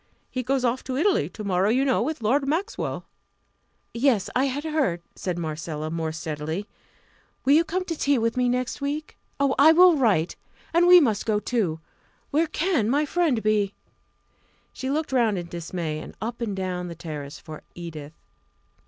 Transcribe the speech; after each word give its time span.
He 0.31 0.41
goes 0.41 0.65
off 0.65 0.83
to 0.85 0.97
Italy 0.97 1.29
to 1.29 1.43
morrow, 1.43 1.69
you 1.69 1.85
know, 1.85 2.01
with 2.01 2.23
Lord 2.23 2.47
Maxwell." 2.47 3.05
"Yes, 3.93 4.31
I 4.35 4.45
had 4.45 4.63
heard," 4.63 5.03
said 5.15 5.37
Marcella, 5.37 5.91
more 5.91 6.11
steadily. 6.11 6.67
"Will 7.45 7.53
you 7.53 7.63
come 7.63 7.85
to 7.85 7.95
tea 7.95 8.17
with 8.17 8.35
me 8.35 8.49
next 8.49 8.81
week? 8.81 9.15
Oh, 9.39 9.53
I 9.59 9.73
will 9.73 9.97
write. 9.97 10.35
And 10.73 10.87
we 10.87 10.99
must 10.99 11.27
go 11.27 11.39
too 11.39 11.81
where 12.31 12.47
can 12.47 12.89
my 12.89 13.05
friend 13.05 13.43
be?" 13.43 13.75
She 14.73 14.89
looked 14.89 15.11
round 15.11 15.37
in 15.37 15.45
dismay, 15.49 15.99
and 15.99 16.15
up 16.19 16.41
and 16.41 16.55
down 16.55 16.87
the 16.87 16.95
terrace 16.95 17.37
for 17.37 17.61
Edith. 17.75 18.13